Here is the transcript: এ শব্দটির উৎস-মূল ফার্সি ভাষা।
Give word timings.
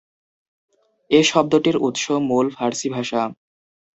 এ 1.11 1.19
শব্দটির 1.23 1.75
উৎস-মূল 1.79 2.45
ফার্সি 2.49 2.87
ভাষা। 2.95 3.21